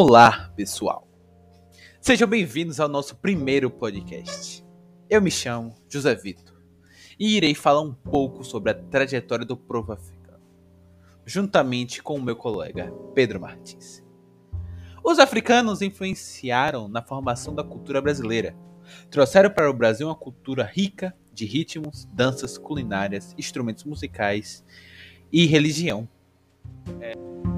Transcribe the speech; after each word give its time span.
Olá, 0.00 0.52
pessoal. 0.54 1.08
Sejam 2.00 2.28
bem-vindos 2.28 2.78
ao 2.78 2.88
nosso 2.88 3.16
primeiro 3.16 3.68
podcast. 3.68 4.64
Eu 5.10 5.20
me 5.20 5.28
chamo 5.28 5.74
José 5.88 6.14
Vitor 6.14 6.54
e 7.18 7.36
irei 7.36 7.52
falar 7.52 7.80
um 7.80 7.92
pouco 7.92 8.44
sobre 8.44 8.70
a 8.70 8.74
trajetória 8.76 9.44
do 9.44 9.56
povo 9.56 9.90
africano, 9.90 10.40
juntamente 11.26 12.00
com 12.00 12.14
o 12.14 12.22
meu 12.22 12.36
colega 12.36 12.92
Pedro 13.12 13.40
Martins. 13.40 14.00
Os 15.02 15.18
africanos 15.18 15.82
influenciaram 15.82 16.86
na 16.86 17.02
formação 17.02 17.52
da 17.52 17.64
cultura 17.64 18.00
brasileira. 18.00 18.56
Trouxeram 19.10 19.50
para 19.50 19.68
o 19.68 19.74
Brasil 19.74 20.06
uma 20.06 20.14
cultura 20.14 20.62
rica 20.62 21.12
de 21.32 21.44
ritmos, 21.44 22.04
danças, 22.12 22.56
culinárias, 22.56 23.34
instrumentos 23.36 23.82
musicais 23.82 24.64
e 25.32 25.44
religião. 25.44 26.08
É... 27.00 27.57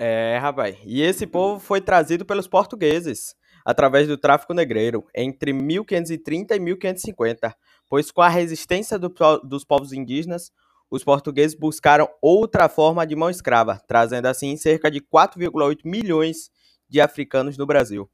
É, 0.00 0.38
rapaz. 0.40 0.76
E 0.84 1.02
esse 1.02 1.26
povo 1.26 1.58
foi 1.58 1.80
trazido 1.80 2.24
pelos 2.24 2.46
portugueses 2.46 3.34
através 3.64 4.06
do 4.06 4.16
tráfico 4.16 4.54
negreiro 4.54 5.04
entre 5.12 5.52
1530 5.52 6.54
e 6.54 6.60
1550, 6.60 7.56
pois 7.88 8.12
com 8.12 8.22
a 8.22 8.28
resistência 8.28 8.96
do, 8.96 9.12
dos 9.42 9.64
povos 9.64 9.92
indígenas, 9.92 10.52
os 10.88 11.02
portugueses 11.02 11.58
buscaram 11.58 12.08
outra 12.22 12.68
forma 12.68 13.04
de 13.04 13.16
mão 13.16 13.28
escrava, 13.28 13.82
trazendo 13.88 14.26
assim 14.26 14.56
cerca 14.56 14.88
de 14.88 15.00
4,8 15.00 15.80
milhões 15.84 16.48
de 16.88 17.00
africanos 17.00 17.58
no 17.58 17.66
Brasil. 17.66 18.08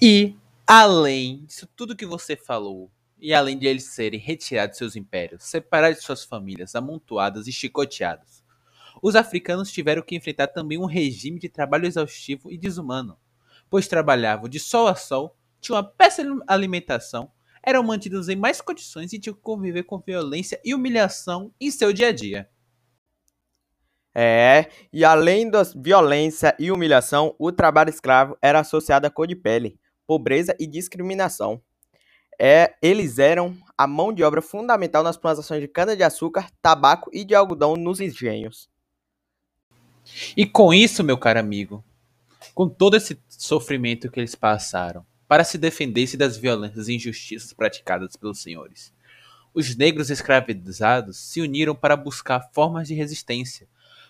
E 0.00 0.34
além 0.66 1.44
disso 1.44 1.68
tudo 1.76 1.96
que 1.96 2.04
você 2.04 2.34
falou, 2.34 2.90
e 3.16 3.32
além 3.32 3.56
de 3.56 3.68
eles 3.68 3.84
serem 3.84 4.18
retirados 4.18 4.72
de 4.72 4.78
seus 4.78 4.96
impérios, 4.96 5.44
separados 5.44 6.00
de 6.00 6.04
suas 6.04 6.24
famílias, 6.24 6.74
amontoadas 6.74 7.46
e 7.46 7.52
chicoteados, 7.52 8.41
os 9.02 9.16
africanos 9.16 9.72
tiveram 9.72 10.00
que 10.00 10.14
enfrentar 10.14 10.46
também 10.46 10.78
um 10.78 10.86
regime 10.86 11.40
de 11.40 11.48
trabalho 11.48 11.86
exaustivo 11.86 12.52
e 12.52 12.56
desumano, 12.56 13.18
pois 13.68 13.88
trabalhavam 13.88 14.48
de 14.48 14.60
sol 14.60 14.86
a 14.86 14.94
sol, 14.94 15.36
tinham 15.60 15.76
uma 15.76 15.82
péssima 15.82 16.42
alimentação, 16.46 17.30
eram 17.64 17.82
mantidos 17.82 18.28
em 18.28 18.36
mais 18.36 18.60
condições 18.60 19.12
e 19.12 19.18
tinham 19.18 19.34
que 19.34 19.42
conviver 19.42 19.82
com 19.82 19.98
violência 19.98 20.60
e 20.64 20.72
humilhação 20.72 21.52
em 21.60 21.70
seu 21.70 21.92
dia 21.92 22.08
a 22.08 22.12
dia. 22.12 22.48
É, 24.14 24.68
e 24.92 25.04
além 25.04 25.50
da 25.50 25.62
violência 25.74 26.54
e 26.58 26.70
humilhação, 26.70 27.34
o 27.38 27.50
trabalho 27.50 27.90
escravo 27.90 28.36
era 28.40 28.60
associado 28.60 29.06
à 29.06 29.10
cor 29.10 29.26
de 29.26 29.34
pele, 29.34 29.80
pobreza 30.06 30.54
e 30.60 30.66
discriminação. 30.66 31.60
É, 32.38 32.74
eles 32.82 33.18
eram 33.18 33.56
a 33.76 33.86
mão 33.86 34.12
de 34.12 34.22
obra 34.22 34.42
fundamental 34.42 35.02
nas 35.02 35.16
plantações 35.16 35.60
de 35.60 35.68
cana-de-açúcar, 35.68 36.50
tabaco 36.60 37.10
e 37.12 37.24
de 37.24 37.34
algodão 37.34 37.74
nos 37.74 38.00
engenhos. 38.00 38.70
E 40.36 40.46
com 40.46 40.72
isso, 40.72 41.04
meu 41.04 41.18
caro 41.18 41.38
amigo, 41.38 41.84
com 42.54 42.68
todo 42.68 42.96
esse 42.96 43.20
sofrimento 43.28 44.10
que 44.10 44.18
eles 44.18 44.34
passaram, 44.34 45.04
para 45.28 45.44
se 45.44 45.58
defender-se 45.58 46.16
das 46.16 46.36
violências 46.36 46.88
e 46.88 46.94
injustiças 46.94 47.52
praticadas 47.52 48.16
pelos 48.16 48.40
senhores, 48.40 48.94
os 49.52 49.76
negros 49.76 50.10
escravizados 50.10 51.18
se 51.18 51.40
uniram 51.42 51.74
para 51.74 51.96
buscar 51.96 52.50
formas 52.52 52.88
de 52.88 52.94
resistência, 52.94 53.68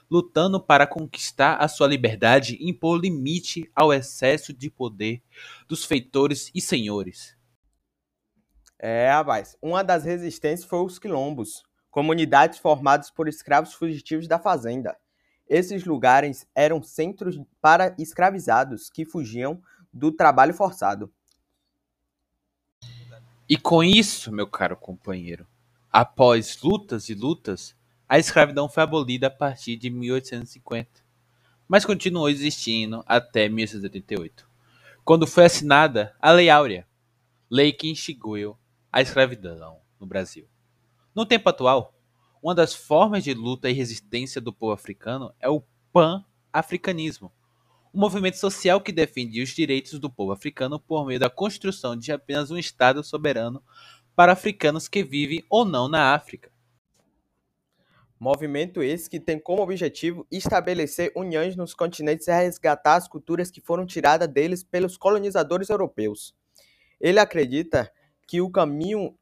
lutando 0.08 0.60
para 0.60 0.86
conquistar 0.86 1.56
a 1.56 1.66
sua 1.66 1.88
liberdade 1.88 2.56
e 2.60 2.70
impor 2.70 3.00
limite 3.00 3.68
ao 3.74 3.92
excesso 3.92 4.52
de 4.52 4.70
poder 4.70 5.20
dos 5.66 5.84
feitores 5.84 6.50
e 6.54 6.60
senhores. 6.60 7.36
É, 8.78 9.10
rapaz, 9.10 9.56
uma 9.60 9.82
das 9.82 10.04
resistências 10.04 10.68
foi 10.68 10.84
os 10.84 10.98
quilombos, 10.98 11.64
comunidades 11.90 12.58
formadas 12.58 13.10
por 13.10 13.26
escravos 13.26 13.74
fugitivos 13.74 14.28
da 14.28 14.38
fazenda. 14.38 14.96
Esses 15.52 15.84
lugares 15.84 16.46
eram 16.54 16.82
centros 16.82 17.38
para 17.60 17.94
escravizados 17.98 18.88
que 18.88 19.04
fugiam 19.04 19.62
do 19.92 20.10
trabalho 20.10 20.54
forçado. 20.54 21.12
E 23.46 23.58
com 23.58 23.84
isso, 23.84 24.32
meu 24.32 24.46
caro 24.46 24.78
companheiro, 24.78 25.46
após 25.92 26.58
lutas 26.62 27.10
e 27.10 27.14
lutas, 27.14 27.76
a 28.08 28.18
escravidão 28.18 28.66
foi 28.66 28.82
abolida 28.82 29.26
a 29.26 29.30
partir 29.30 29.76
de 29.76 29.90
1850, 29.90 30.88
mas 31.68 31.84
continuou 31.84 32.30
existindo 32.30 33.04
até 33.06 33.46
1888, 33.46 34.48
quando 35.04 35.26
foi 35.26 35.44
assinada 35.44 36.16
a 36.18 36.32
Lei 36.32 36.48
Áurea, 36.48 36.86
lei 37.50 37.74
que 37.74 37.92
extinguiu 37.92 38.56
a 38.90 39.02
escravidão 39.02 39.80
no 40.00 40.06
Brasil. 40.06 40.48
No 41.14 41.26
tempo 41.26 41.46
atual, 41.50 41.94
uma 42.42 42.54
das 42.54 42.74
formas 42.74 43.22
de 43.22 43.32
luta 43.32 43.70
e 43.70 43.72
resistência 43.72 44.40
do 44.40 44.52
povo 44.52 44.72
africano 44.72 45.32
é 45.38 45.48
o 45.48 45.62
pan-africanismo, 45.92 47.32
um 47.94 48.00
movimento 48.00 48.36
social 48.36 48.80
que 48.80 48.90
defende 48.90 49.40
os 49.40 49.50
direitos 49.50 50.00
do 50.00 50.10
povo 50.10 50.32
africano 50.32 50.80
por 50.80 51.06
meio 51.06 51.20
da 51.20 51.30
construção 51.30 51.94
de 51.94 52.10
apenas 52.10 52.50
um 52.50 52.58
Estado 52.58 53.04
soberano 53.04 53.62
para 54.16 54.32
africanos 54.32 54.88
que 54.88 55.04
vivem 55.04 55.44
ou 55.48 55.64
não 55.64 55.88
na 55.88 56.14
África. 56.14 56.50
Movimento 58.18 58.82
esse 58.82 59.10
que 59.10 59.20
tem 59.20 59.38
como 59.38 59.62
objetivo 59.62 60.26
estabelecer 60.30 61.12
uniões 61.14 61.56
nos 61.56 61.74
continentes 61.74 62.28
e 62.28 62.32
resgatar 62.32 62.96
as 62.96 63.08
culturas 63.08 63.50
que 63.50 63.60
foram 63.60 63.84
tiradas 63.84 64.28
deles 64.28 64.64
pelos 64.64 64.96
colonizadores 64.96 65.68
europeus. 65.70 66.34
Ele 67.00 67.18
acredita 67.18 67.92
que 68.26 68.40
o 68.40 68.50
caminho 68.50 69.18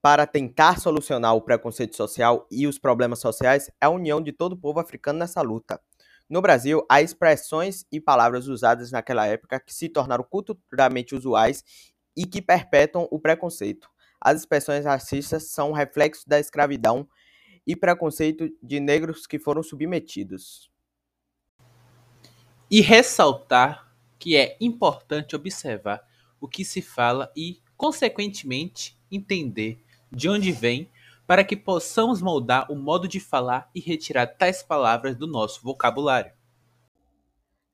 para 0.00 0.26
tentar 0.26 0.78
solucionar 0.78 1.34
o 1.34 1.42
preconceito 1.42 1.96
social 1.96 2.46
e 2.50 2.66
os 2.66 2.78
problemas 2.78 3.18
sociais 3.18 3.68
é 3.80 3.86
a 3.86 3.90
união 3.90 4.22
de 4.22 4.32
todo 4.32 4.52
o 4.52 4.56
povo 4.56 4.78
africano 4.78 5.18
nessa 5.18 5.42
luta. 5.42 5.80
No 6.28 6.42
Brasil, 6.42 6.84
há 6.88 7.00
expressões 7.00 7.86
e 7.90 8.00
palavras 8.00 8.48
usadas 8.48 8.92
naquela 8.92 9.26
época 9.26 9.58
que 9.58 9.74
se 9.74 9.88
tornaram 9.88 10.22
culturalmente 10.22 11.14
usuais 11.14 11.64
e 12.16 12.26
que 12.26 12.42
perpetuam 12.42 13.08
o 13.10 13.18
preconceito. 13.18 13.88
As 14.20 14.40
expressões 14.40 14.84
racistas 14.84 15.44
são 15.44 15.72
reflexo 15.72 16.28
da 16.28 16.38
escravidão 16.38 17.08
e 17.66 17.74
preconceito 17.74 18.48
de 18.62 18.80
negros 18.80 19.26
que 19.26 19.38
foram 19.38 19.62
submetidos. 19.62 20.70
E 22.70 22.80
ressaltar 22.80 23.94
que 24.18 24.36
é 24.36 24.56
importante 24.60 25.34
observar 25.34 26.02
o 26.40 26.46
que 26.46 26.64
se 26.64 26.82
fala 26.82 27.32
e, 27.36 27.62
consequentemente, 27.76 28.98
entender 29.10 29.82
de 30.10 30.28
onde 30.28 30.52
vem, 30.52 30.90
para 31.26 31.44
que 31.44 31.56
possamos 31.56 32.22
moldar 32.22 32.70
o 32.72 32.74
modo 32.74 33.06
de 33.06 33.20
falar 33.20 33.70
e 33.74 33.80
retirar 33.80 34.26
tais 34.26 34.62
palavras 34.62 35.14
do 35.14 35.26
nosso 35.26 35.62
vocabulário. 35.62 36.32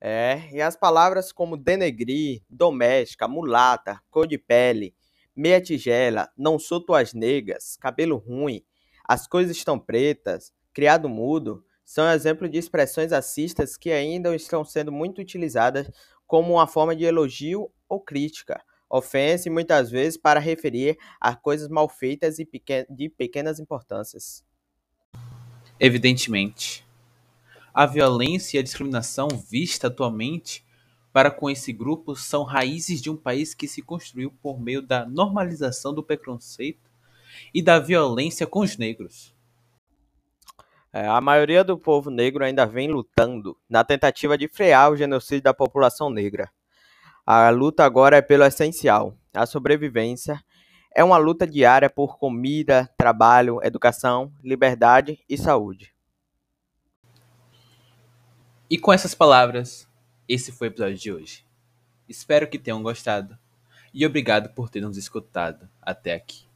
É, 0.01 0.51
e 0.53 0.61
as 0.61 0.77
palavras 0.77 1.33
como 1.33 1.57
denegrir, 1.57 2.43
doméstica, 2.51 3.27
mulata, 3.27 4.01
cor 4.11 4.27
de 4.27 4.37
pele, 4.37 4.95
meia 5.35 5.61
tigela, 5.61 6.29
não 6.37 6.59
sou 6.59 6.81
tuas 6.81 7.15
negas, 7.15 7.77
cabelo 7.81 8.17
ruim, 8.17 8.63
as 9.09 9.27
coisas 9.27 9.57
estão 9.57 9.79
pretas, 9.79 10.53
criado 10.73 11.09
mudo, 11.09 11.65
são 11.85 12.11
exemplos 12.11 12.51
de 12.51 12.59
expressões 12.59 13.13
racistas 13.13 13.77
que 13.77 13.91
ainda 13.91 14.35
estão 14.35 14.65
sendo 14.65 14.91
muito 14.91 15.21
utilizadas 15.21 15.91
como 16.27 16.55
uma 16.55 16.67
forma 16.67 16.97
de 16.97 17.05
elogio 17.05 17.71
ou 17.89 18.01
crítica, 18.01 18.63
ofensa 18.97 19.49
e 19.49 19.53
muitas 19.53 19.91
vezes 19.91 20.17
para 20.17 20.39
referir 20.39 20.97
a 21.21 21.35
coisas 21.35 21.69
mal 21.69 21.89
feitas 21.89 22.39
e 22.39 22.49
de 22.89 23.09
pequenas 23.09 23.59
importâncias. 23.59 24.45
Evidentemente, 25.81 26.87
a 27.73 27.87
violência 27.87 28.57
e 28.57 28.61
a 28.61 28.63
discriminação 28.63 29.27
vista 29.29 29.89
atualmente 29.89 30.65
para 31.13 31.31
com 31.31 31.51
esse 31.51 31.73
grupo 31.73 32.15
são 32.15 32.45
raízes 32.45 33.03
de 33.03 33.11
um 33.11 33.17
país 33.17 33.55
que 33.55 33.67
se 33.67 33.83
construiu 33.83 34.33
por 34.43 34.61
meio 34.61 34.81
da 34.81 35.05
normalização 35.05 35.93
do 35.93 36.03
preconceito 36.03 36.91
e 37.53 37.61
da 37.61 37.81
violência 37.81 38.47
com 38.47 38.61
os 38.61 38.77
negros. 38.77 39.35
É, 40.93 41.09
a 41.09 41.21
maioria 41.21 41.65
do 41.65 41.77
povo 41.77 42.11
negro 42.11 42.45
ainda 42.45 42.65
vem 42.65 42.89
lutando 42.89 43.57
na 43.69 43.83
tentativa 43.83 44.39
de 44.39 44.47
frear 44.47 44.93
o 44.93 44.97
genocídio 44.97 45.43
da 45.43 45.53
população 45.53 46.09
negra. 46.09 46.49
A 47.27 47.49
luta 47.49 47.85
agora 47.85 48.19
é 48.19 48.23
pelo 48.23 48.45
essencial, 48.45 49.17
a 49.33 49.47
sobrevivência. 49.47 50.43
É 50.95 51.03
uma 51.03 51.17
luta 51.17 51.47
diária 51.47 51.89
por 51.89 52.19
comida, 52.19 52.89
trabalho, 52.99 53.61
educação, 53.63 54.33
liberdade 54.43 55.19
e 55.29 55.39
saúde. 55.39 55.95
E 58.69 58.79
com 58.79 58.93
essas 58.93 59.15
palavras, 59.15 59.89
esse 60.29 60.53
foi 60.53 60.69
o 60.69 60.71
episódio 60.71 60.99
de 60.99 61.13
hoje. 61.13 61.47
Espero 62.09 62.47
que 62.47 62.59
tenham 62.59 62.83
gostado 62.83 63.39
e 63.93 64.05
obrigado 64.05 64.53
por 64.55 64.69
ter 64.69 64.81
nos 64.81 64.97
escutado 64.97 65.69
até 65.81 66.15
aqui. 66.15 66.47